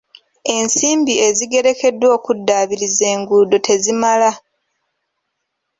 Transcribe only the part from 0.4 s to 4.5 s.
Ensimbi ezigerekeddwa okuddaabiriza enguudo tezimala.